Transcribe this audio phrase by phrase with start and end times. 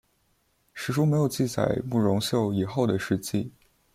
[0.73, 3.51] 史书没有记载慕容秀以后的事迹。